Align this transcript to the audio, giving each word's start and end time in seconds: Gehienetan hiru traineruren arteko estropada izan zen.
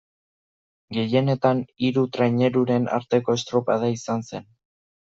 Gehienetan 0.97 1.61
hiru 1.85 2.07
traineruren 2.17 2.91
arteko 3.01 3.39
estropada 3.41 3.95
izan 4.01 4.29
zen. 4.35 4.53